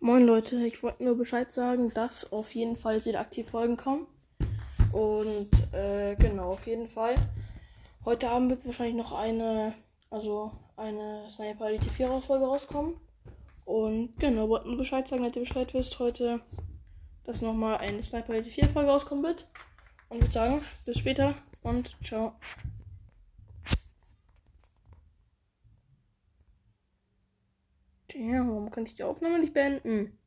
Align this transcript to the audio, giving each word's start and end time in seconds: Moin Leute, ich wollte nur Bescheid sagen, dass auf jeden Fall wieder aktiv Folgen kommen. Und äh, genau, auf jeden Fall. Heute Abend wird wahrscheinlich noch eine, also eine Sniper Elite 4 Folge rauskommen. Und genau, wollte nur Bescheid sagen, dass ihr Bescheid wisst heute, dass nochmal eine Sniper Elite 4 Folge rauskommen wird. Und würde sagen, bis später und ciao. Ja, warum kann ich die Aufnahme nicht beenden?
Moin 0.00 0.24
Leute, 0.24 0.64
ich 0.64 0.80
wollte 0.84 1.02
nur 1.02 1.16
Bescheid 1.16 1.52
sagen, 1.52 1.92
dass 1.92 2.30
auf 2.30 2.54
jeden 2.54 2.76
Fall 2.76 3.04
wieder 3.04 3.18
aktiv 3.18 3.50
Folgen 3.50 3.76
kommen. 3.76 4.06
Und 4.92 5.48
äh, 5.72 6.14
genau, 6.14 6.50
auf 6.50 6.64
jeden 6.68 6.88
Fall. 6.88 7.16
Heute 8.04 8.30
Abend 8.30 8.50
wird 8.50 8.64
wahrscheinlich 8.64 8.94
noch 8.94 9.18
eine, 9.18 9.74
also 10.08 10.52
eine 10.76 11.28
Sniper 11.28 11.66
Elite 11.66 11.90
4 11.90 12.20
Folge 12.20 12.44
rauskommen. 12.46 12.94
Und 13.64 14.16
genau, 14.20 14.48
wollte 14.48 14.68
nur 14.68 14.78
Bescheid 14.78 15.08
sagen, 15.08 15.24
dass 15.24 15.34
ihr 15.34 15.42
Bescheid 15.42 15.74
wisst 15.74 15.98
heute, 15.98 16.42
dass 17.24 17.42
nochmal 17.42 17.78
eine 17.78 18.00
Sniper 18.00 18.34
Elite 18.34 18.50
4 18.50 18.68
Folge 18.68 18.90
rauskommen 18.90 19.24
wird. 19.24 19.48
Und 20.10 20.20
würde 20.20 20.32
sagen, 20.32 20.62
bis 20.86 20.98
später 20.98 21.34
und 21.64 21.96
ciao. 22.04 22.34
Ja, 28.18 28.46
warum 28.46 28.70
kann 28.70 28.84
ich 28.84 28.96
die 28.96 29.02
Aufnahme 29.04 29.38
nicht 29.38 29.54
beenden? 29.54 30.17